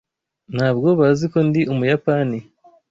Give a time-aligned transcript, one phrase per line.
[0.55, 2.39] Ntabwo bazi ko ndi Umuyapani.